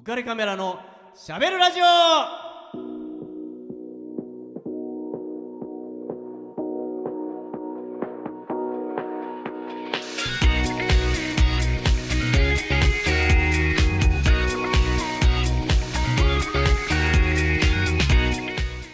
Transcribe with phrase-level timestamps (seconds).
[0.00, 0.78] 浮かれカメラの
[1.14, 1.84] しゃべるラジオ。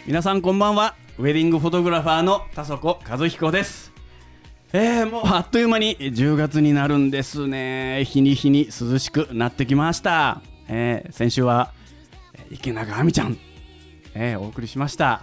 [0.05, 0.95] 皆さんこんばんは。
[1.17, 3.93] ウェディングフォトグラファーの田底和彦です。
[4.73, 8.03] えー、もうあっという間に10月になるんですね。
[8.03, 11.71] 日に日に涼しくなってきました、えー、先週は
[12.51, 13.37] 池永亜美ちゃん
[14.19, 15.21] えー、お送りしました。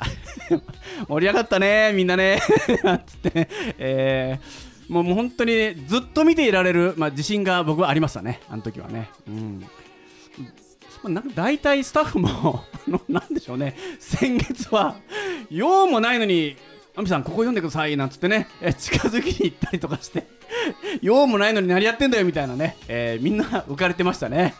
[1.08, 2.40] 盛り上がったねみんなね。
[2.84, 9.10] な んつって、えー、もう本当にずっと見ていられる、まあ、自信が僕はありましたねあの時はね。
[9.26, 9.66] うん。
[11.02, 13.76] まなんか大体スタッフも あのなんでしょうね。
[13.98, 14.94] 先月は
[15.50, 16.56] 用もないのに
[16.94, 18.46] 「亜美さんここ読んでください」なんつってね。
[18.78, 20.24] 近づきに行ったりとかして。
[21.02, 24.54] 用もないのに何やってんだよみたいなね、えーみんな浮かれてましたね、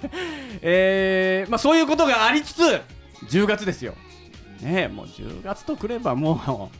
[0.62, 2.80] えーまあ、そういうことがありつつ
[3.28, 3.94] 10月ですよ。
[4.60, 6.70] ねもう10月とくればも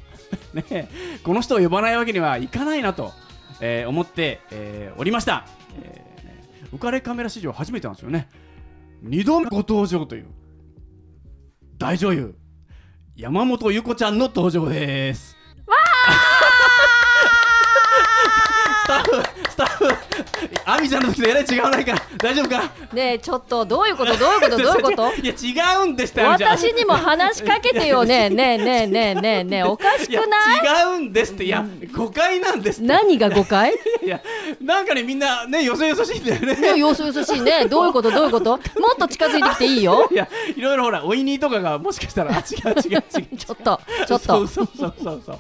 [0.55, 0.89] う ね
[1.23, 3.13] この人を呼ばないわけにはいかないなと、
[3.61, 5.47] えー思って、えーおりました、
[5.83, 6.05] えー
[6.75, 8.29] 浮かれカメラ史上初めてなんですよね。
[9.05, 10.27] 2度目ご登場という
[11.79, 12.35] 大女優
[13.17, 15.37] 山本ゆこちゃんの登場ですス
[18.87, 20.14] タッフスタッフ。
[20.65, 22.63] 亜美ちゃんの時とえらい違わないか大丈夫か？
[22.93, 24.17] ねえちょっとどういうこと？
[24.17, 24.57] どういうこと？
[24.59, 25.15] どういうこと？
[25.15, 26.59] いや違うんですって亜美ちゃん。
[26.59, 28.05] 私にも話しかけてよ。
[28.05, 30.91] ねえねえねえねえねえねえ おかしくない？
[30.93, 31.45] 違うんですって。
[31.45, 33.73] いや誤解なんです何が誤解？
[34.05, 34.21] いや
[34.63, 36.55] なんかねみんなねよそよそしいんだよね。
[36.57, 37.67] ねよそよそしいね。
[37.67, 38.11] どういうこと？
[38.11, 38.51] どういうこと？
[38.53, 38.59] も
[38.95, 40.09] っと近づいてきていいよ。
[40.13, 43.37] いやいろいろほらおいにとかがもしかしたらあ違う違う違う。
[43.37, 44.27] ちょっとちょっと。
[44.27, 45.39] そうそうそうそうそう。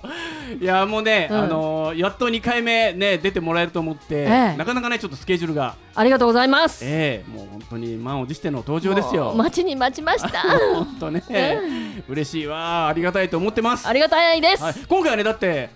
[0.61, 1.39] いやもうね、うん。
[1.39, 5.77] あのーやっと2回目ね出てもらえると思って、ええなかなかねちょっとスケジュールが。
[5.95, 6.83] ありがとうございます。
[6.85, 10.41] ええもう本当に満を持しての登場ですもよう待ちに待ちました。
[10.75, 11.23] 本当ね、
[12.09, 12.89] 嬉しいわ。
[12.89, 13.87] ありがたいと思ってます。
[13.87, 15.69] ありがたいです、はい、今回はねだって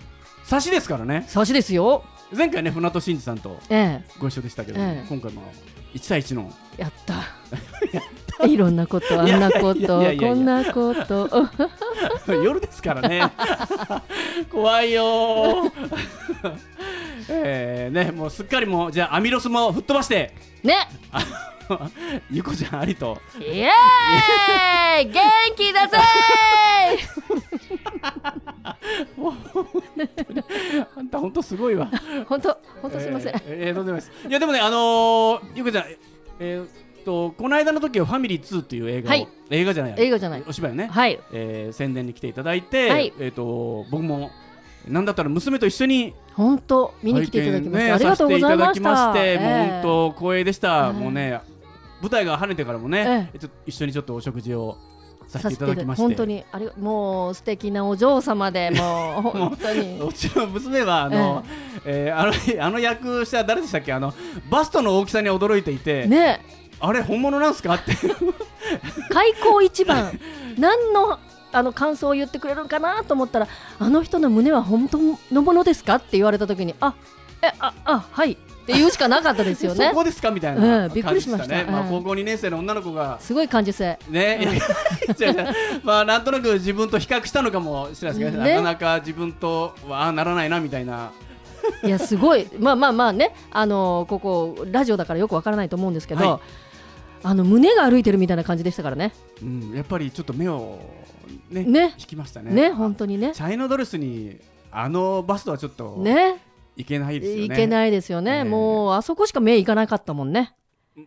[0.44, 1.24] 差しですからね。
[1.28, 2.02] 差しですよ。
[2.34, 5.06] 前回ね船戸真二さんとえご一緒でしたけど、ええ。
[5.06, 5.42] 今回も
[5.94, 6.50] 1対1の。
[6.78, 8.46] え やった。
[8.46, 11.28] いろんなことあんなことこんなこと。
[12.32, 13.22] 夜ですからね。
[14.50, 16.77] 怖いよー
[17.28, 20.34] えー、ねもうすっかりもうじゃあアミロスも吹っ飛ばして。
[20.62, 20.74] ね。
[22.30, 23.18] ゆこちゃんありと。
[23.38, 25.12] イエーイ。
[25.12, 25.22] 元
[25.56, 25.98] 気だぜ
[30.96, 31.90] あんた本当すごいわ。
[31.92, 34.12] ー本当本当すいません、えーえーとんでもないです。
[34.28, 35.84] いやでもねあのー、ゆこちゃん
[36.40, 36.68] えー、っ
[37.04, 39.28] とこの間の時は「ファミリー2」っていう映画を、はい。
[39.50, 40.44] 映画じゃない映画じゃない。
[40.46, 41.18] お芝居をね、はい。
[41.32, 43.12] えー宣伝に来ていただいて、はい。
[43.18, 44.30] えー、と僕も
[44.86, 48.88] なんだったら娘と一緒に本当見に来ていただきまして、ねありがとうございました。
[48.88, 50.92] もう本当光栄でした、ええ。
[50.92, 51.40] もうね
[52.00, 54.76] 舞台が跳ねてからもね、えちょっと一緒にちょっとお食事を
[55.26, 56.02] させていただきまして。
[56.02, 60.00] 本当にあれもう素敵なお嬢様で もう本当に。
[60.00, 61.44] うちの娘はあの、
[61.84, 62.32] えーあの
[62.64, 63.92] あの役者誰でしたっけ？
[63.92, 64.14] あの
[64.48, 66.40] バストの大きさに驚いていて、ね。
[66.80, 67.74] あれ本物なんすか？
[67.74, 67.92] って。
[69.10, 70.18] 開口一番。
[70.56, 71.18] 何の
[71.52, 73.48] あの感想を言ってくれるんかなと思ったら
[73.78, 74.98] あの人の胸は本当
[75.32, 76.94] のものですかって言われた時にあ
[77.42, 78.32] えああはい。
[78.32, 79.88] って言うしかなかったですよね。
[79.88, 81.48] そこですかみたいなええびっくりしました。
[81.48, 83.16] ねまあ、ええ高校2年生の女の子が。
[83.18, 83.98] すごい感受性。
[84.10, 84.60] ね、
[85.82, 88.50] まあなんとなく自分と比較したのかもしれないですけど、ね。
[88.50, 91.12] なかなか自分とはああならないなみたいな。
[91.82, 92.46] いやすごい。
[92.58, 93.34] まあまあまあね。
[93.50, 96.67] あのここラジオだからよくわからないと思うんですけど、はい
[97.22, 99.12] あの胸が歩いてるみたいな感じでしたからね。
[99.42, 100.78] うん、やっぱりちょっと目を
[101.50, 101.94] ねね。
[101.98, 102.52] 引きましたね。
[102.52, 103.32] ね本当にね。
[103.34, 104.38] チャイナドレスに
[104.70, 106.42] あのバストはちょっとね。
[106.76, 107.44] いけないですよね。
[107.44, 108.44] いけないですよね、ええ。
[108.44, 110.54] もうあそこしか目いかなかったもんね。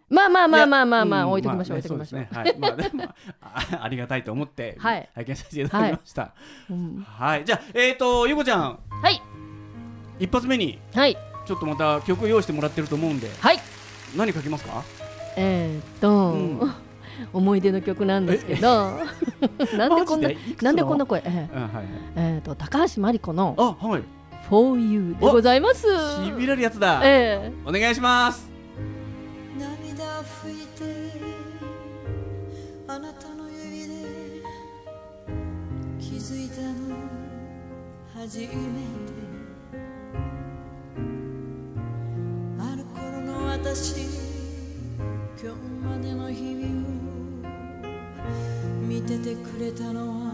[0.10, 2.28] まあまあまあまあまあまあ、うん置いときましょう、ね置いときましょう。
[2.34, 3.04] はい、まあでも
[3.42, 5.10] あ ありがたいと思ってはい。
[5.16, 6.34] 拝見させていただきました。
[6.70, 7.06] うん。
[7.08, 8.80] はい、じゃあえっ、とゆこちゃん。
[9.02, 9.22] はい。
[10.20, 11.18] 一発目にはい。
[11.46, 13.30] ちょっとまた曲用意してもらってると思うんで。
[13.40, 13.60] はい。
[14.16, 14.84] 何書きますか？
[15.38, 16.74] えー、っと、うん。
[17.34, 18.98] 思い出の曲なんですけど
[19.78, 20.30] なんでこんな
[20.62, 21.86] なんでこんな声、えーうんはいはい。
[22.16, 24.04] えーっと高橋真理子のあはい。
[24.50, 25.82] 「For You」でございます。
[26.26, 27.02] しびれるやつだ。
[27.04, 27.52] え。
[27.66, 28.50] お願いします。
[29.60, 31.12] 涙拭いて
[32.88, 33.94] あなたの指で
[36.00, 36.96] 気づいたの
[38.16, 38.52] 初めて。
[42.60, 44.21] ある頃の私
[45.44, 46.92] 今日までの日々を
[48.88, 50.31] 見ててくれたのは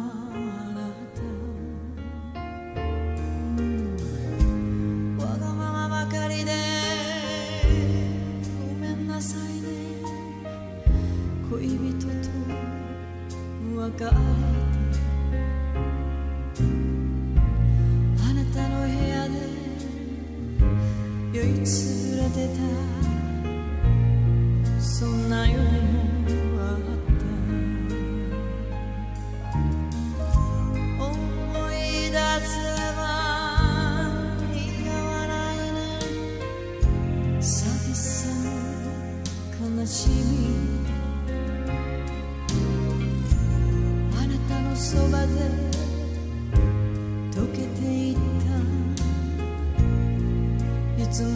[51.18, 51.30] つも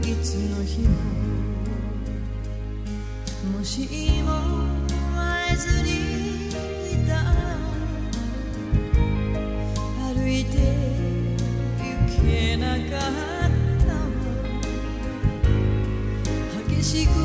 [0.00, 0.88] いつの日も
[3.56, 3.86] もし
[4.24, 4.32] も
[5.16, 7.14] 会えずにいた。
[7.14, 7.22] ら
[10.12, 10.58] 歩いて
[11.78, 11.84] 行
[12.26, 12.80] けなかっ
[13.86, 14.00] たわ
[16.68, 17.17] 激しく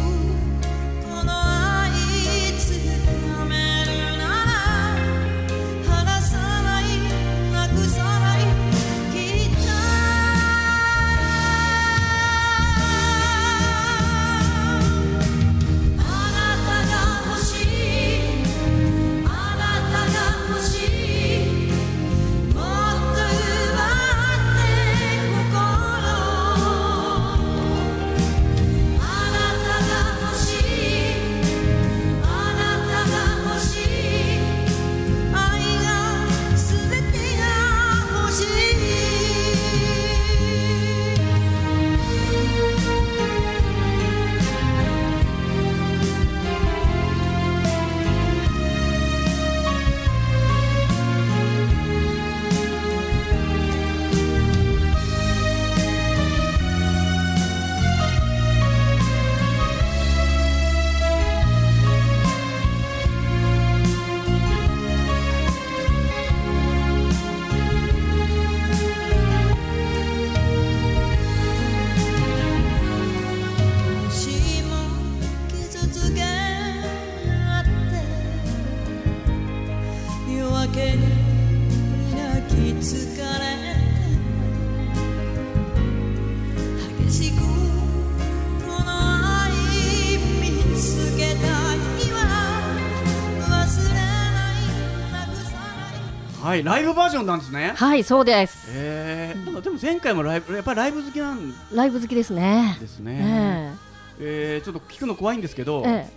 [96.53, 97.73] はいライブバージョンなんですね。
[97.75, 98.67] はいそうです。
[98.69, 102.77] えー、でも前回もライブやっぱりライブ好きなんライブ好きですね。
[102.79, 103.73] ですね、
[104.19, 104.61] ええ。
[104.61, 106.11] ーちょっと聞くの怖いんですけど、ええ。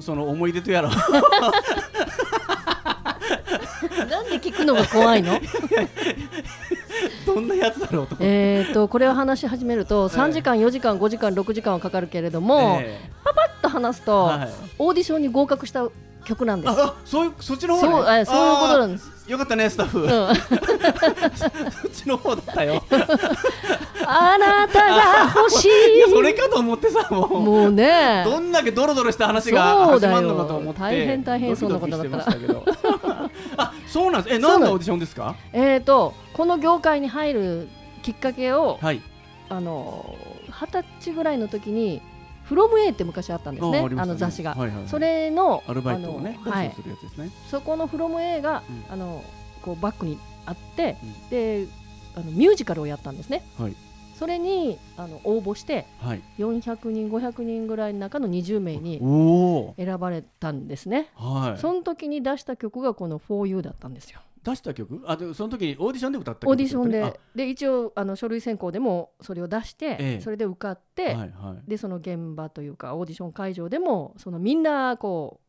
[0.00, 0.88] その思い出とやら。
[0.88, 0.92] え
[4.08, 5.38] なんで聞くのが怖いの？
[7.26, 10.18] どんなやつだろうとえーとこれを話し始めるとええ。
[10.18, 12.98] 3時間4時間5時間6時間はかかるけれども、え。
[13.22, 14.48] パパッと話すと、はい。
[14.78, 15.86] オーディションに合格した
[16.24, 16.70] 曲なんです。
[16.70, 17.92] ああそういうそっちの方ね。
[17.92, 20.08] そう,、えーそういうことなんです、よかったねスタッフ、うん、
[21.36, 21.46] そ
[21.88, 22.82] っちの方だったよ。
[24.06, 25.98] あなたが欲しい。
[26.00, 27.40] やそれいかと思ってさもう。
[27.40, 28.22] もうね。
[28.24, 32.26] どんだけドロドロした話が始まるのかと思って大変大変そんなことだったら
[33.56, 34.34] あそうなんです。
[34.34, 35.34] えなん何のオーディションですか？
[35.52, 37.68] えーとこの業界に入る
[38.02, 39.00] きっかけをはい。
[39.48, 40.16] あの
[40.50, 42.00] 二十歳ぐらいの時に
[42.44, 43.78] 「フロム A って昔あったんですね。
[43.78, 43.94] ああね。
[43.94, 44.88] の雑誌が、はいはいはい。
[44.88, 48.92] それのアルバイトをねはい募集するやつですね、そこの「フロム A が、うん。
[48.92, 49.24] あの
[49.62, 51.28] こうバックにあって、うん。
[51.30, 51.66] で
[52.16, 53.42] あのミュージカルをやったんですね。
[53.58, 53.74] はい。
[54.14, 56.22] それにあの応募してはい。
[56.38, 59.00] 400人500人ぐらいの中の20名に
[59.76, 61.60] 選ばれたんですね、はい。
[61.60, 65.02] その時に出した曲がこの「For You」だったんですよ出した曲？
[65.06, 66.50] あでその時にオーディションで歌った曲？
[66.50, 66.88] オーディションあ。
[66.88, 70.20] でで一応あの書類選考でもそれを出して、ええ。
[70.20, 71.68] それで受かって、はいはい。
[71.68, 75.40] でその現場というかオーディション会場でもそのみんなこ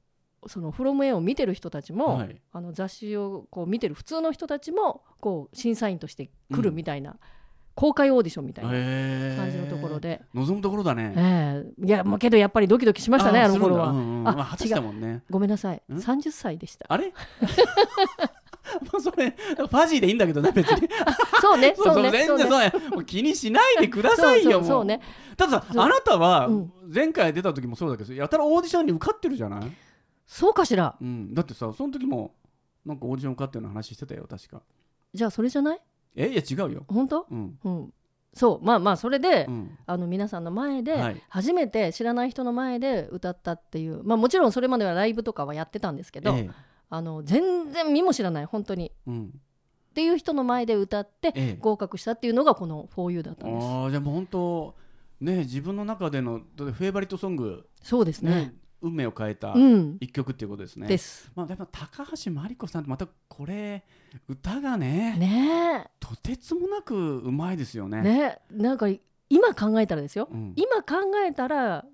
[0.44, 2.42] うそのフロム A を見てる人たちも、はい。
[2.52, 7.18] あの雑誌をこう見てる普通の人たちもこう審査員として来るみたいな、
[7.74, 11.14] 公開オーディションみたいなへ感じのところで、望むところだね。
[11.18, 11.86] ええ。
[11.86, 14.28] いやもうけどやっぱりドキドキしましたねあの頃は、うんうん。
[14.28, 15.82] あまあ二十歳だもんねごめんなさい。
[15.92, 16.86] ん？30歳でした。
[16.90, 17.12] あれ？
[18.92, 20.88] もうそれファジーでいいんだけどね別に。
[21.42, 22.12] そうね そうね。
[22.12, 22.74] 全然そうね。
[22.92, 25.00] もう気にしないでくださいよそうそうもそう
[25.38, 26.72] ただあなたはうん。
[26.94, 29.72] 前回出た時もそうだけどやたらオーディションに受かってるじゃない？
[30.28, 30.96] そうかしら。
[31.00, 31.34] うん。
[31.34, 32.34] だってさその時も
[32.86, 34.62] なんかオーディション受かってるの話してたよ確か。
[35.14, 35.82] じゃあそれじゃない？
[36.16, 36.30] え？
[36.30, 36.86] いや違うよ。
[36.88, 37.26] 本当？
[37.30, 37.60] うん。
[37.64, 37.94] うん。
[38.34, 38.66] そう。
[38.66, 39.78] まあまあそれで、うん。
[39.86, 41.22] あの皆さんの前で、はい。
[41.30, 46.50] 初めて知らない人の前で歌ったっていう、まあ、もちろんそれまではライブとかはやってたんですけど、ええ
[46.90, 48.92] あの全然見も知らない本当に。
[49.08, 49.26] うん。
[49.26, 51.58] っていう人の前で歌ってええ。
[51.60, 53.66] 合格したっていうのがこの「4U」だったんです。
[53.66, 54.76] ああじゃあもう本当
[55.22, 58.36] ね自分の中でのフェイバリットソングそうですね。
[58.36, 59.98] ね運命を変えたうん。
[60.00, 60.88] 一曲っていうことですね。
[60.88, 61.32] です。
[61.34, 63.84] まあ、でも高橋真理子さんってまたこれ
[64.28, 65.90] 歌がねね。
[66.00, 68.00] とてつもなくうまいですよね。
[68.00, 68.40] えね。
[68.52, 68.88] えなんか
[69.30, 70.28] 今考えたらですよ。
[70.32, 70.54] うん。
[70.56, 71.86] 今考えたら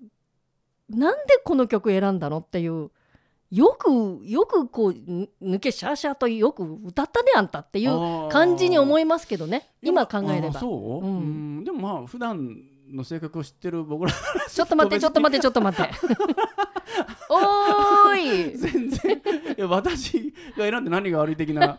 [0.90, 2.90] なんでこの曲選んだのっていう
[3.52, 9.68] よくよくこうぬ抜けシャーシャーとよく歌ったねあんたっていう感じに思いいますけどね。
[9.82, 10.58] 今考えれば。
[10.58, 14.12] そう、ううんん、でもまあ普段の性格を知ってる僕ら
[14.48, 15.92] ちょっと待ってちょっと待ってちょっと待って。
[17.28, 18.56] おーい。
[18.56, 19.22] 全然。
[19.56, 21.76] いや私が選んで何が悪い的な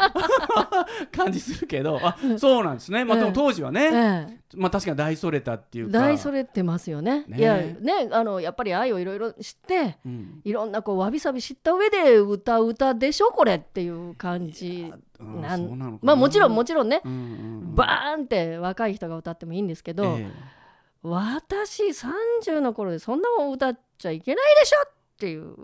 [1.15, 5.99] 感じするけどあそうなんですね、まあ、でも当時はね、ええまあ確かに大それたっていうか。
[5.99, 7.25] 大それてますよね。
[7.27, 7.37] ね。
[7.37, 10.41] いやねあのやっぱり愛をいろいろ知ってうん。
[10.43, 17.01] いろんなこうわびさび知った上で歌う歌でしょこれっていう感じうんなんまあもちろんもちろんね。
[17.03, 17.21] うんうんう
[17.71, 17.75] ん。
[17.75, 20.29] バーンって若い人が歌ってもいいんですけど、え
[21.03, 25.55] 私30の頃でそんなもん歌っちゃいけないでしょっていう。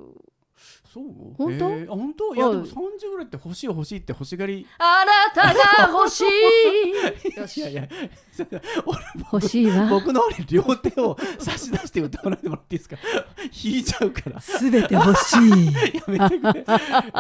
[0.92, 1.04] そう？
[1.38, 1.70] 本当？
[1.70, 2.36] えーあ本当？
[2.36, 2.56] いやはい。
[2.56, 5.54] でも30ぐらいって欲しい欲しいって欲しがりあなた
[5.88, 7.38] が欲しい。
[7.40, 7.88] よ しいやいや
[9.32, 9.88] 欲しいわ。
[9.90, 12.98] 僕の両手を差し出して歌わないでもらっていいですか？
[13.38, 14.40] 弾いちゃうから。
[14.42, 15.66] すべて欲しい。
[15.96, 16.66] やめてくれ。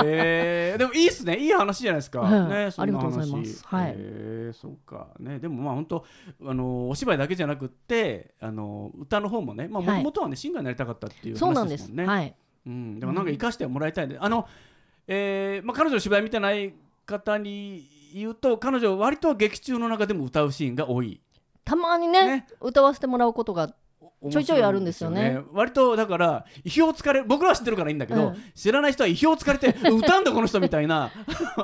[0.05, 1.38] えー、でもいいっすね。
[1.38, 3.63] いい話じゃないですか、うんねそありがとうございます。
[3.65, 3.93] はい。
[3.95, 5.07] えー、そうか。
[5.19, 6.05] ねでもまあ本当
[6.45, 10.03] あのお芝居だけじゃなくってあの歌の方もねまあはい。
[10.03, 11.83] もともとはねシンガーになりたかったっていうそうなんで話です。
[11.85, 12.35] すもんねはい
[12.69, 14.47] うん、でもなんか生かしてもらいたいね、あの、
[15.07, 16.73] えーまあ、彼女の芝居見てない
[17.07, 21.19] 方に言うと彼女は割と劇中の中でも歌うシーンが多い。
[21.65, 22.47] たまにねね。
[22.61, 23.73] 歌わせてもらうことが
[24.31, 25.21] ちょいちょいあるんですよね。
[25.21, 28.43] 面白いん割とだから意表をつかれ僕らは知ってるからいいんだけど、うん。
[28.53, 31.11] 知らない人は意表をつかれて 歌うんだこの人みたいな。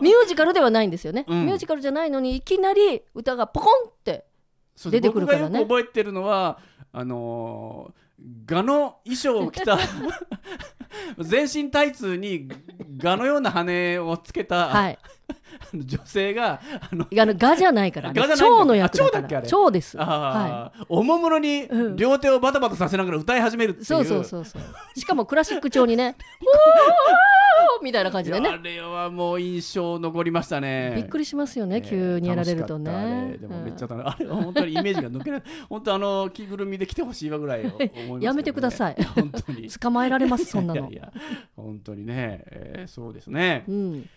[0.02, 1.46] ミュージカルではないんですよね、うん。
[1.46, 4.26] ミュージカルじゃないのにいきなり歌がポコンって
[4.86, 5.60] 出てくるからね。
[5.60, 6.58] 覚えてるのは
[6.92, 8.05] あのー
[8.46, 9.78] ガの衣装を着た
[11.20, 12.48] 全身タイツに
[12.98, 15.00] ガのような羽をつけた、はい
[15.74, 16.60] 女性が
[16.92, 19.18] あのあのガじゃないからね蝶の役だから。
[19.18, 19.48] あ蝶だっけあれ？
[19.48, 19.98] 蝶です。
[19.98, 20.86] はあー。
[20.90, 21.96] おもむろにうん。
[21.96, 23.86] 両手をバタバタさせながら歌い始めるってい、いう。
[23.86, 25.00] そうそうそうそう。
[25.00, 26.16] しかもクラシック調にね
[27.78, 30.94] おーみたいな感じでいやあねれはもう印象残りましたね。
[30.96, 33.30] びっくりしますよね、えー急にやられるとね。
[33.34, 33.38] れ。
[33.38, 34.08] でもめっちゃ楽しい。
[34.08, 35.44] あれは本当にイメージが抜けない。
[35.70, 37.92] 本当あの着ぐるみで来てほしいわぐらいね。
[38.20, 38.96] やめてください。
[39.16, 39.70] 本当に。
[39.70, 40.82] 捕まえられますそんなの。
[40.82, 41.12] いやいや
[41.56, 44.10] 本当にね、えーそうですね、うん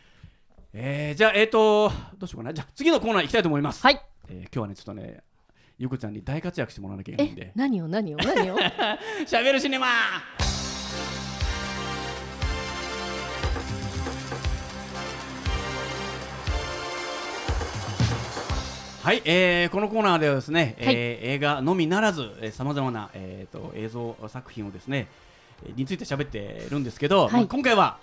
[0.74, 2.54] えーじゃあえっ、とどうしようかな。
[2.54, 4.00] じゃあ次のコーナー行きたいと思います、はい。
[4.28, 5.22] えー今日はねちょっとね
[5.78, 8.58] ゆこちゃんに大活躍してもらわなきゃいけないんえで何を何を何を？
[9.26, 9.86] しゃべるシネマ。
[19.02, 20.94] はい、えーこのコーナーではですね、はい。
[20.94, 25.08] えー映画のみならずさまざまな、えー、と映像作品をですね
[25.64, 27.32] えーについて喋ってるんですけど、はい。
[27.32, 27.98] まあ今回は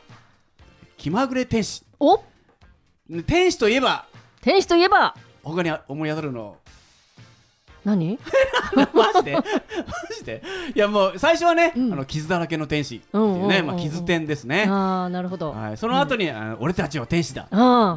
[0.98, 1.84] 気まぐれ天使。
[2.00, 2.18] お？
[2.18, 2.24] ね
[3.28, 4.06] 天使といえば
[4.42, 6.58] 天使といえば他に思い当たるの？
[7.84, 8.18] 何？
[8.94, 9.36] マジで？
[9.36, 9.44] マ
[10.18, 10.42] ジで？
[10.74, 11.94] いやもう最初はね、うん。
[11.94, 13.68] あの傷だらけの天使っていううんうんうんね、うん。
[13.68, 17.44] まあ、傷天ですね、ああなるほど、はい、その後に、あの俺たちは天使だ。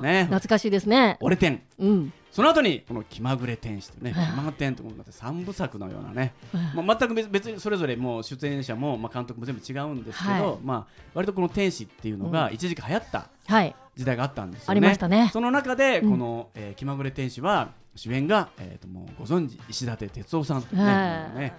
[0.03, 0.25] ね。
[0.25, 1.17] 懐かしいですね。
[1.21, 1.63] 俺天。
[1.79, 4.27] うんその後にこの気まぐれ天使とね、はい。
[4.27, 6.85] 気ま天とって三部作のようなね、はい。
[6.85, 10.59] まあ、全く別別にそれぞれもう出演者も、まあ、監督も全部違うんですけど、はい。
[10.63, 13.75] まあ、割とこの天使っていうのが一時期流行ったはい。
[13.97, 14.71] 時代があったんですよね。
[14.71, 15.31] ありましたね。
[15.33, 16.11] その中でうん。
[16.11, 21.53] この、えー気まぐれ天使は主演が、えー、ともうご存知石立哲夫さんというね,、はい。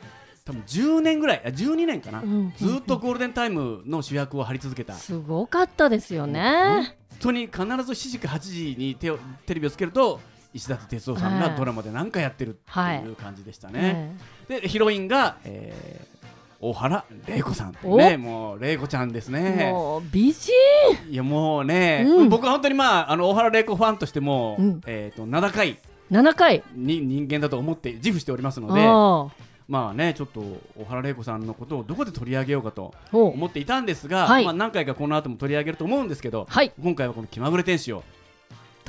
[0.45, 2.53] 多分10年ぐらいあ12年かな、うん。
[2.55, 10.21] ずっとゴールデンタイムの主役を張り続けた、すごかったですよ本ね当に必ず7時か8時に手をテレビをつけると
[10.53, 11.57] 石立哲夫さんがはい。
[11.57, 14.15] ドラマで何かやってるってはいいう感じでしたね。
[14.49, 16.19] えでヒロインが、えー
[16.61, 17.97] 大原玲子さん。
[17.97, 19.71] ねもう玲子ちゃんですえね。
[19.71, 20.51] もう美人。
[21.09, 22.29] いやもうね、うん。
[22.29, 24.81] 僕は本当にまああの大原玲子ファンとしても、うん。
[24.85, 25.77] えっ、と名高い
[26.11, 28.81] 7回に人間だと思って自負しておりますので
[29.67, 30.39] まあねちょっと
[30.75, 34.43] 大原玲子さんのことをどこで取り上げようかと思っていたんですが、はい。
[34.43, 36.71] まあ、何回かこの後も取り上げると思うんですけど、はい。
[36.81, 38.03] 今回はこの気まぐれ天使を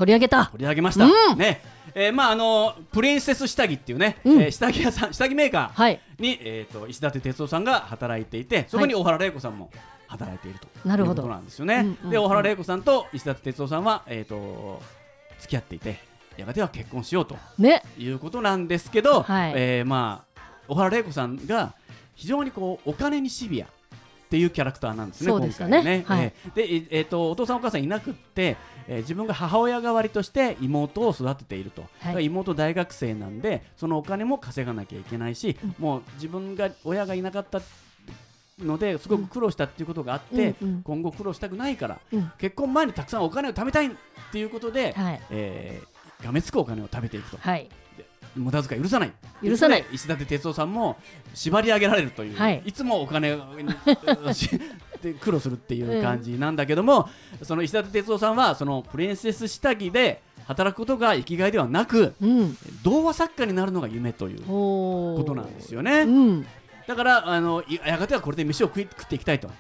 [0.01, 0.47] 取り上げた。
[0.47, 1.39] 取り上げました、うん。
[1.39, 1.61] ね。
[1.95, 4.41] えーまああのプリンセス下着っていうね、うん。
[4.41, 6.01] えー下着屋さん下着メーカはい。
[6.19, 9.71] ーに、えー、と石立哲夫さんが働いていてそこに大原玲子さんも
[10.09, 10.69] 働いていると。
[10.89, 11.23] なるほど。
[11.23, 11.75] いうことなんですよね。
[11.75, 12.11] うんうんうん。
[12.11, 14.81] で大原玲子さんと石立哲夫さんは、えー、と
[15.41, 15.99] 付き合っていて
[16.39, 17.83] やがては結婚しようとね。
[17.99, 19.53] いうことなんですけど、はい。
[19.55, 21.75] えーまあ小原玲子さんが
[22.15, 23.67] 非常にこうお金にシビア
[24.31, 25.55] っていうキャラクターなんですね、そうでね。
[25.59, 26.05] 今回ね。
[26.07, 26.25] はい。
[26.27, 28.57] えーで、ええーとお父さんお母さんいなくって、
[28.87, 37.61] えー自分が母親代わりとして妹を育てていると、だから妹大学生なんでそのお金も稼がなきゃいけないし、もう自分が親がいなかった
[38.61, 40.69] のですごく苦労したっていうことがあって、うん。
[40.69, 42.31] うん今後苦労したくないから、うん。
[42.39, 43.91] 結婚前にたくさんお金を貯めたいっ
[44.31, 45.21] ていうことで、はい。
[45.31, 45.91] えー
[46.25, 47.39] がめつくお金を食べていくと。
[47.39, 47.69] はい
[48.37, 49.13] 無駄遣い許さない。
[49.43, 49.85] 許さない。
[49.93, 50.97] 石立哲夫さんも
[51.35, 52.63] 縛り上げられるという、はい。
[52.73, 53.37] つもお金
[55.03, 57.09] で 苦労するっていう感じなんだけども、
[57.43, 62.57] その石立哲夫さんはそのプリンセス下着で働くことが生きがいではなくうん。
[62.85, 66.47] 童話作家になるのが夢というおことなんですよね、うん。
[66.87, 69.51] だからあのいやがてはこれで飯を食い食っていきたいと。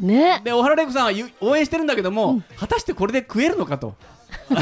[0.00, 0.42] ね。
[0.44, 2.44] で小原玲子さんはゆ応援してるんだけども、うん。
[2.56, 3.94] 果たしてこれで食えるのかと。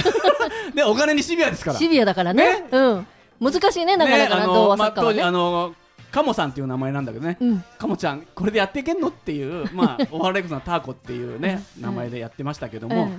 [0.74, 1.78] でお金にシビアですから。
[1.78, 2.60] シビアだからね。
[2.60, 2.68] ね。
[2.70, 3.06] うん
[3.40, 4.52] 難しいねなかなかなね
[4.82, 5.74] あ当時あの
[6.10, 7.64] カモさんっていう名前なんだけどね、うん。
[7.78, 9.08] カモちゃんこれでやっていけんの？
[9.08, 11.82] っていうまあ小原玲子さんターコっていうねうん。
[11.82, 13.12] 名前でやってましたけども、うん。
[13.12, 13.14] っ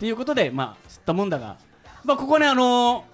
[0.00, 1.56] ていうことでまあ吸ったもんだが
[2.04, 3.04] まあここねあの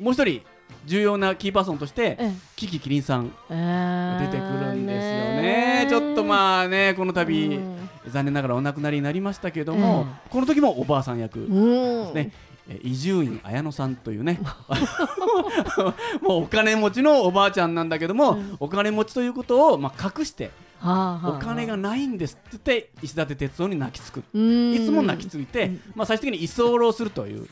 [0.00, 0.42] もう一人
[0.86, 2.40] 重要なキーパーソンとしてうん。
[2.56, 5.86] キキキリンさん出出てくるんですよね。
[5.90, 7.88] ちょっとまあねこの度、うん。
[8.08, 12.32] 残念ながらお亡くなりになりましたけども、えこの時もおばあさん役、うんね。
[12.32, 12.51] え
[12.82, 14.38] 伊集院綾乃さんというね。
[16.22, 18.56] もうお金持ちのおばあちゃんなんだけども、うん。
[18.60, 20.50] お金持ちということを、まあ、隠して
[20.80, 20.90] は
[21.22, 24.22] あはあお金がないんですって言って石立哲夫に泣きつく。
[24.32, 24.72] うん。
[24.74, 25.80] いつも泣きついて、うん。
[25.94, 27.48] まあ、最終的に居候するという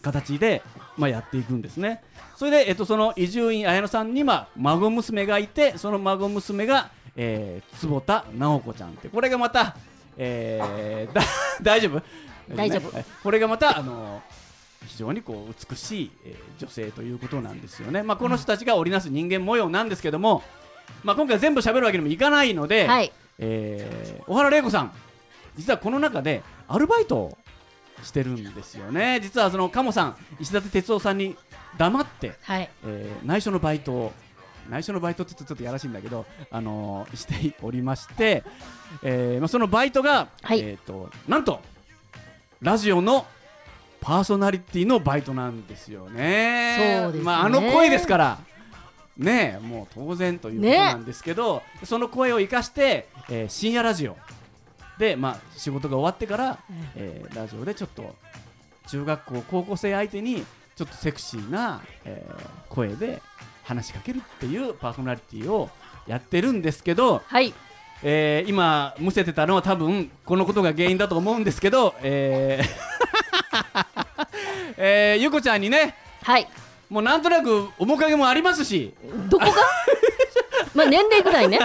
[0.00, 0.62] 形で、
[0.96, 2.02] まあ、やっていくんですね。
[2.36, 9.08] それで、えっと、その伊集院綾乃さんに、まあ、孫娘がいてその孫娘が、えー坪田直子ちゃんって。
[9.08, 9.76] これがまた、
[10.16, 11.22] えーだ
[11.60, 12.02] 大丈夫？
[12.54, 12.96] 大丈夫。
[12.96, 14.22] ねこれがまたあの
[14.86, 20.42] 非常にこう美しい、えー女性ということなんですよね、まあ、この人たちが織りなす人間模様なんですけども、
[21.02, 23.12] まあ、今回全部喋るわけにもいかないので、はい。
[23.38, 24.92] えー小原玲子さん
[25.56, 27.38] 実はこの中でアルバイトを
[28.02, 29.20] してるんですよね。
[29.20, 31.36] 実はその鴨さん石立哲夫さんに
[31.78, 32.70] 黙って、はい。
[32.84, 34.12] えー内緒のバイトを
[34.70, 38.44] 内緒のバイトってちょっとやらしいんだけど、あのーしておりまして、
[39.02, 40.60] えーまあ、そのバイトが、はい。
[40.60, 41.60] えー、となんと
[42.62, 43.26] ラジオの
[44.00, 47.02] パーソナリティのバイトなんですよね。
[47.02, 47.24] そうですね。
[47.24, 48.38] まあ、あの声ですから。
[49.18, 54.16] ねえもう当然ということなんですけど、その声を生かして、えー深夜ラジオ
[54.96, 56.58] で、まあ、仕事が終わってから、
[56.96, 58.14] えーラジオでちょっと
[58.88, 60.44] 中学校高校生相手に
[60.76, 63.20] ちょっとセクシーな、えー声で
[63.64, 65.68] 話しかけるっていうパーソナリティを
[66.06, 67.52] やってるんですけど、はい
[68.02, 72.68] えー今むせてたのは多分このことが原因だと思うんですけど、えー
[74.76, 76.46] えーゆこちゃんにねはい。
[76.88, 78.92] もうなんとなく面影もありますし。
[79.28, 79.52] どこが？
[80.74, 81.58] まあ年齢ぐらいね。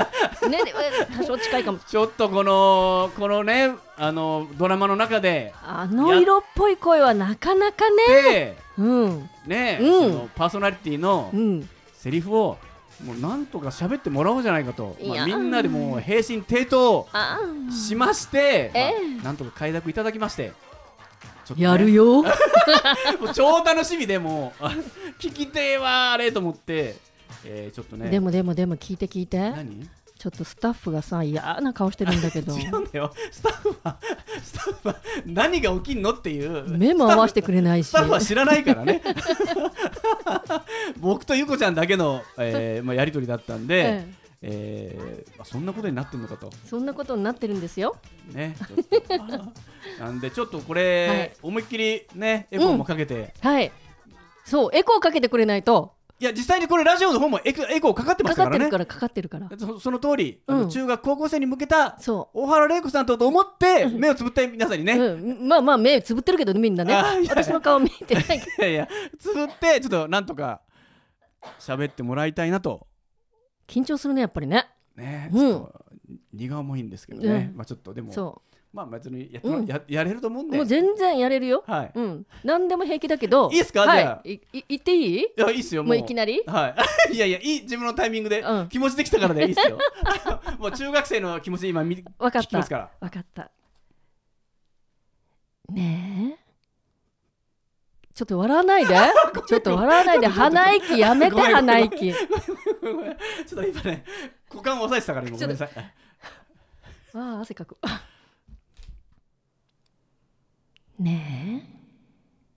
[0.49, 0.81] 年齢は
[1.17, 1.79] 多少近いかも。
[1.79, 7.95] ちょっとこのこのねあのドラマの中であの色っぽい声はなかなかね。
[8.23, 9.29] でうん。
[9.45, 9.89] ね、うん。
[10.11, 11.69] そのパーソナリティのうん。
[11.93, 12.57] セリフを
[13.05, 17.39] もうなんとか喋ってもらおうじゃないかと、まあ、みんなでもう平身低頭あ。
[17.71, 19.15] しまして、ええ。
[19.17, 20.47] まあなんとか快諾いただきまして。
[20.47, 20.53] ね。
[21.57, 22.23] やるよ。
[22.23, 22.29] も
[23.29, 24.65] う超楽しみでもう。
[24.65, 24.75] あ
[25.19, 26.95] 聞きてえわあれと思って、
[27.45, 28.09] えー、ちょっとね。
[28.09, 29.37] でもでもでも聞いて聞いて。
[29.37, 29.87] 何？
[30.17, 32.53] ちょっとスタッフがさ嫌な顔してるんだけど。
[32.57, 33.13] 違うんだよ。
[33.31, 33.97] スタッフは
[34.43, 36.67] スタッフは何が起きんのっていう。
[36.69, 37.89] 目も合わせてくれないし。
[37.89, 39.01] スタッフは知らないからね。
[40.97, 44.05] 僕とゆこちゃんだけの、えーまあ、やり取りだったんで、
[44.41, 45.25] ええ。
[45.33, 46.49] ーまあ、そんなことになってんのかと。
[46.65, 47.95] そんなことになってるんですよ。
[48.33, 48.55] ね
[49.99, 51.31] なんでちょっとこれ、はい。
[51.43, 53.71] 思いっきりねエコーもかけて、はい。
[54.45, 59.49] そうエコーかけてくれないといや実際にこれラジオの方もエコエコーかかってまかかってしたからねるからかかってるから。
[59.57, 60.69] そその通り、うん。
[60.69, 66.95] 中学高校生に向けたそ大原玲子さんとと思って目をつぶって皆さんにう、ね、うん、まあまあ目つぶってるけどねみんなね。
[67.29, 68.41] 私の顔見てないけど。
[68.41, 68.87] いやいや
[69.19, 70.61] つぶってちょっとなんとか
[71.59, 72.87] 喋ってもらいたいなと。
[73.67, 74.67] 緊張するねやっぱりね。
[74.95, 75.39] ね、うん。
[75.39, 75.85] ちょっと
[76.33, 77.57] 荷が重いんですけどね、うん。
[77.57, 78.41] まあちょっとでもそ
[78.77, 79.65] まあ別にやうん。
[79.65, 80.57] ややれると思うんうで。
[80.57, 81.63] もう全然やれるよ。
[81.65, 81.91] はい。
[81.95, 82.25] うん。
[82.43, 83.49] 何でも平気だけど。
[83.51, 83.81] いいっすか？
[83.81, 84.03] はい。
[84.03, 84.21] じゃあ。
[84.23, 85.21] いい言っていい？
[85.21, 85.97] いやいいっすよもう。
[85.97, 86.43] いきなり？
[86.45, 86.75] は
[87.09, 87.13] い。
[87.15, 88.69] いやいやいい自分のタイミングで、うん。
[88.69, 89.79] 気持ちできたからでいいっすよ。
[90.59, 92.47] もう中学生の気持ち今見わかった。
[92.47, 92.91] 聞きますから。
[92.99, 93.49] わかった。
[95.69, 96.47] ねえ。
[98.13, 98.95] ちょっと笑わないで。
[99.47, 100.27] ちょっと笑わないで。
[100.27, 102.13] 鼻息やめて鼻息。
[102.13, 104.03] ちょっと今ね
[104.51, 105.69] 股間を押さえてたから今ごめんなさい。
[107.13, 107.77] ああ汗かく
[110.99, 111.77] ねえ。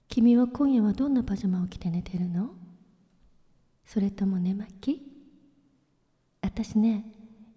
[0.08, 2.50] 君は今夜はどんなパジャマを着て寝てるの？
[3.84, 5.02] それとも寝巻き？
[6.40, 7.04] 私ね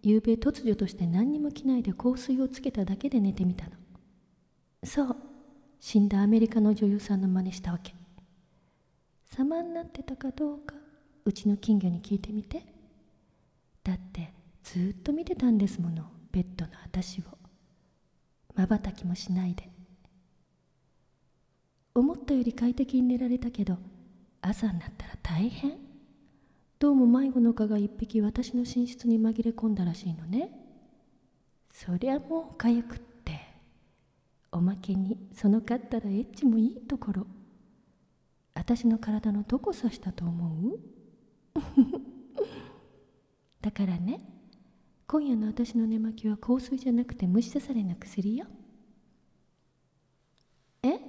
[0.01, 3.71] 夕べ突如として何にも着ないで香水をつけただけで寝てみたの。
[4.83, 5.15] そう
[5.79, 7.93] 死んだアメリカの女優さんの真似したわけ。
[9.35, 10.75] 様になってたかどうか
[11.25, 12.61] うちの金魚に聞いてみて。
[13.83, 17.23] だってずっと見てたんですものベッドの私を。
[18.55, 19.69] まばたきもしないで。
[21.95, 23.77] 思ったより快適に寝られたけど
[24.41, 25.77] 朝になったら大変。
[26.79, 30.49] どうも迷子の蚊が一匹私の寝室に紛れ込んだらしいのね。
[31.71, 33.39] そりゃもうかゆくって。
[34.51, 37.27] おまけにそのかったらエッチもいいところ。
[38.53, 40.79] 私の体のどこ刺したと思う？
[43.61, 44.19] だからね
[45.07, 48.45] 今夜の私の寝巻きは香水じゃなくて虫刺されの薬よ
[50.81, 50.99] え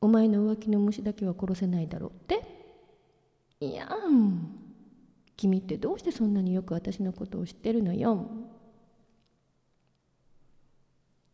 [0.00, 2.42] お前の浮気の虫だけは殺せないだろうって？
[3.60, 4.56] いやん。
[5.36, 8.28] 君ってどうしてそんなによく私のことを知ってるのよ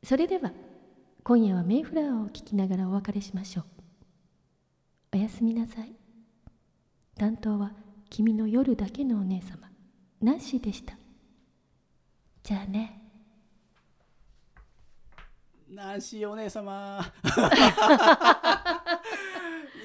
[0.02, 0.52] それでは
[1.22, 3.64] 今夜はメイフラワーを聴きながらお別れしましょう。
[5.14, 5.94] おやすみなさい。
[7.16, 7.72] 担当は
[8.10, 9.70] 君の夜だけのお姉様
[10.20, 10.98] ナンシーでした。
[12.42, 13.03] じゃあね。
[15.70, 17.00] ナンシーお姉様。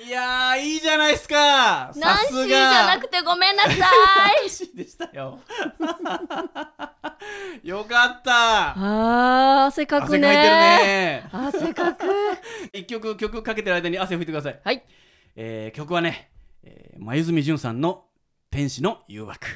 [0.05, 1.91] いやーいいじゃないですか。
[1.95, 3.75] ナンシーじゃなくてごめんなさい。
[5.15, 5.39] よ。
[7.63, 8.71] よかった。
[8.71, 10.27] あー汗かくね。
[10.29, 11.29] ね。
[11.31, 12.05] 汗かく。
[12.73, 14.83] 一曲曲かけてる間に汗拭いてください、はい。
[15.35, 16.31] えー曲はね、
[16.63, 18.05] えー、眉住淳さんの
[18.51, 19.47] 「天使の誘惑」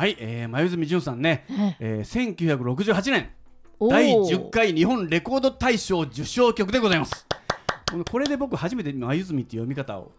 [0.00, 1.44] はい、えー、眉住淳さんね、
[1.78, 3.28] えー、1968年
[3.78, 7.26] 第10回日本レコード大賞受賞曲でございます。
[8.10, 10.10] これで僕初めて眉住っていう読み方を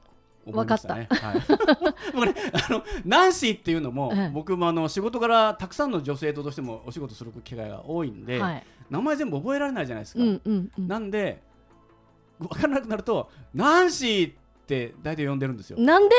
[0.45, 1.07] 覚えましたね。
[1.09, 1.41] はい、
[2.13, 2.35] 僕ね
[2.69, 8.63] あのナンシーっていうのも、ええ僕もあの仕事からたくさんの女性とどうしてもお仕事する機会が多いんで、はい。
[8.87, 10.87] 名前全部覚えられないじゃないですか、うんうんうん。
[10.87, 11.41] なんで
[12.37, 14.33] 分からなくなるとナンシー
[14.71, 15.77] って大体呼んでるんですよ。
[15.79, 16.15] なんで？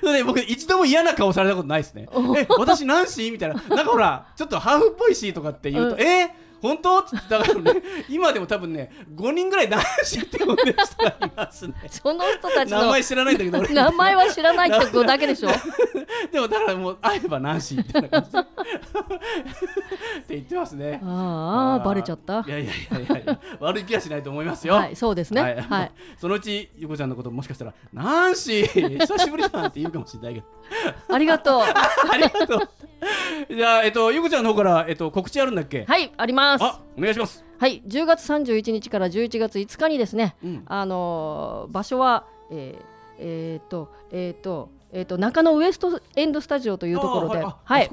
[0.02, 2.08] で僕一度も嫌な顔されたことないですね。
[2.38, 3.54] え私ナンシーみたいな。
[3.68, 6.00] なんかほらちょっとハーフっぽいしとかって言うと、うん。
[6.00, 6.34] え？
[6.64, 6.98] 本当？
[7.00, 11.74] ってだからね今でも多分ね5人ぐらい男子って呼んでる人がいますね。
[11.90, 13.68] その人たちの名前知らないんだけど俺。
[13.74, 15.48] 名前は知らないってことだけでしょ？
[16.32, 18.30] でもだからもう会えばナンシーみたいな感じ。
[18.32, 21.00] でって言ってますね。
[21.04, 22.44] ああバレちゃった？
[22.46, 22.76] いやいやい
[23.08, 24.74] やいや悪い気はしないと思いますよ。
[24.74, 25.40] はいそうですね。
[25.42, 25.56] はい。
[25.60, 25.92] はい。
[26.18, 30.46] そのうちゆこちゃんのこともしかしたらナンシー久しぶりだなって言うかもしれないけど。
[31.14, 31.60] ありがとう。
[32.10, 32.68] ありがとう。
[33.54, 35.84] じゃあえっとゆこちゃんの方からえっと告知あるんだっけ？
[35.86, 37.44] はいありますあお願いします。
[37.58, 40.62] はい10月31日から11月5日にですね、うん。
[40.66, 42.84] あのー場所はえー
[43.18, 47.88] えーっとえーっとえーっと中野ウエストエンドスタジオというところではい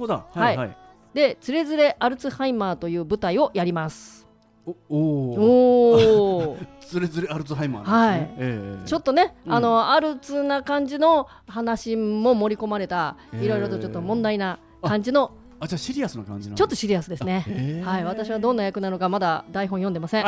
[0.56, 0.78] あはい。
[1.14, 4.28] で「つれづれアルツハイマー」という舞台をやります。
[4.66, 8.38] おおおおお つれづれアルツハイマーなんですね。
[8.38, 8.50] はい。
[8.52, 9.54] ええちょっとね、うん。
[9.54, 15.32] あのアルツな感じの話も盛り込まれたいろいろとちょっと問題な感じの
[15.64, 17.46] あじゃあシリアスな感じちょっとシリアスですね。
[17.48, 17.88] へー。
[17.88, 20.26] はい私はどんな役なのかまだ台本読んでません。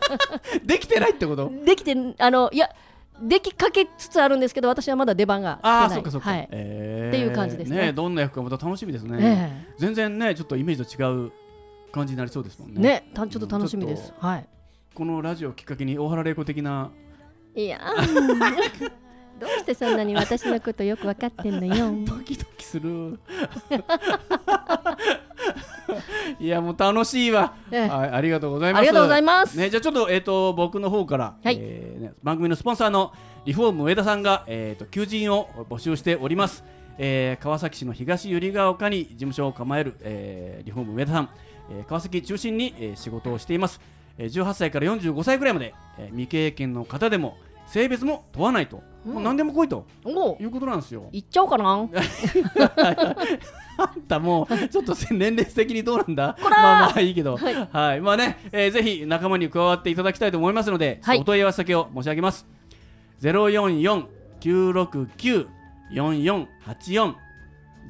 [0.64, 1.52] できてないってこと？
[1.66, 2.70] できてあのいや
[3.20, 6.48] できかけつつあるんですけど私はまだ出番があそっかそっか、はい。
[6.50, 7.08] えー。
[7.10, 7.92] っていう感じですね。
[7.92, 11.32] どんな役かまた楽しみですね、え全然ねちょっとイメージと違う
[11.92, 12.76] 感じになりそうですもんね。
[12.78, 14.08] えねたちょっと楽しみです。
[14.08, 14.46] ちょっはい。
[14.94, 16.90] このラジオをきっかけに大原玲子的な
[17.54, 18.92] いやー
[19.40, 21.92] どうしてそんなに私のことよく分かってんのよ？
[22.06, 23.18] ドキドキする。
[26.38, 27.88] いやもう楽しいわ、ええ。
[27.88, 28.80] はい、ありがとうございます。
[28.80, 29.56] ありがとうございます。
[29.58, 31.56] ね、じゃあちょっと,、えー、と僕の方から、はい。
[31.60, 33.12] えーね、番組のスポンサーの
[33.44, 36.64] リフォーム上田さんが、えー、と求人を募集しております、
[36.98, 41.28] えー川崎市の東百合ヶ丘に事務所を構える、えーリフォーム上田さん、
[41.70, 43.80] えー川崎中心に、えー仕事をしています、
[44.16, 49.84] えー18歳から45歳ぐらいまで、えー未経験の方でも性別も問わないと、もう何でも来いと
[50.40, 51.08] いうことなんですよ。
[51.12, 51.88] 行っちゃおうかな。
[53.78, 56.36] あんたもうちょっと年齢的にどうなんだ？
[56.42, 56.50] まあ
[56.90, 57.98] まあいいけど、ははい。
[57.98, 61.18] い、まあね、えーぜひ仲間に加わっていただきたいと思いますので、はい。
[61.18, 62.46] お問い合わせ先を申し上げます。
[63.18, 64.08] ゼロ四四
[64.40, 65.48] 九六九
[65.90, 67.16] 四四八四。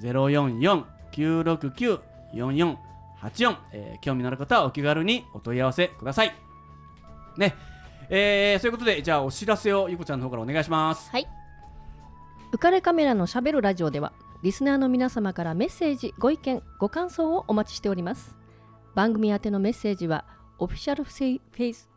[0.00, 2.00] ゼロ四四九六九
[2.32, 2.78] 四四
[3.20, 3.56] 八四。
[4.00, 6.32] 興味のある方はお気軽にお問い合わせください。
[7.36, 7.54] ね、
[8.08, 11.10] えー、そういうことでじゃあお知らせをゆこちゃんの方からお願いします。
[11.10, 11.26] はい。
[12.52, 14.12] 浮かれカメラのしゃべるラジオでは
[14.42, 18.36] リスナーの皆様からメッセージご意見ご感想をお待ちしております。
[18.94, 20.24] 番組宛てのメッセージは
[20.58, 21.88] オフィシャルフェイフェイス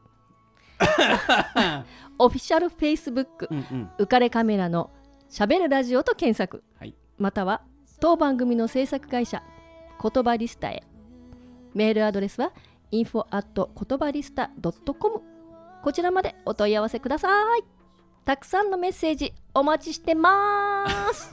[2.17, 3.89] オフィシャルフェイスブックうんうん。
[3.99, 4.91] 浮かれカメラの
[5.29, 6.95] しゃべるラジオと検索、はい。
[7.17, 7.61] または
[7.99, 9.43] 当番組の制作会社
[10.01, 10.83] 言葉リスタへ。
[11.73, 12.53] メールアドレスは
[12.91, 14.51] info at 言葉リスタ
[14.97, 15.21] .com
[15.85, 17.63] こちらまでお問い合わせください。
[18.25, 21.31] たくさんのメッセージお待ちしてます。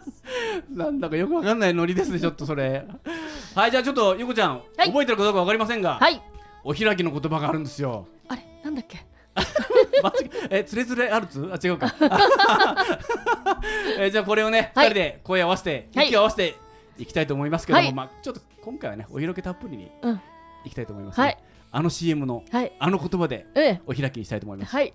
[0.72, 2.86] なんだかよくわかんないノリですね、ちょっとそれ。
[3.54, 4.88] はい、じゃあちょっとゆこちゃん、はい。
[4.88, 6.22] 覚えてるかどうかわかりませんが、はい。
[6.64, 8.06] お開きの言葉があるんですよ。
[8.28, 9.04] あれなんだっけ？
[10.48, 11.38] え、つれづれあるつ？
[11.52, 11.94] あ、違うか。
[13.98, 14.88] えじゃあこれをね、二、はい。
[14.88, 16.54] 人で声合わせて、はい息を合わせて
[16.96, 17.92] いきたいと思いますけども、はい。
[17.92, 20.20] まあちょっと今回はね、お色気たっぷりにうん。
[20.64, 21.26] いきたいと思います、ね。
[21.26, 21.38] はい
[21.70, 24.72] あの CM のはいあの言葉でええお開きにしたいと思います。
[24.72, 24.92] はい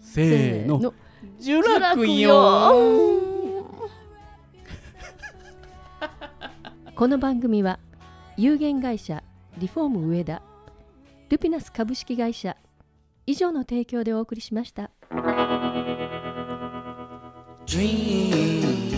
[0.00, 0.78] せーの。
[0.80, 0.92] ジュ
[1.38, 3.66] ジュラクラクよよ
[6.94, 7.78] この番組は
[8.36, 9.22] 有限会社
[9.58, 10.42] リフォーム上田
[11.28, 12.56] ルピナス株式会社
[13.26, 14.90] 以上の提供でお送りしました。
[17.66, 18.95] Dream,